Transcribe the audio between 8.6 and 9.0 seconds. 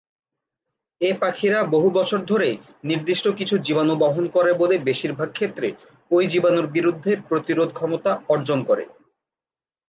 করে।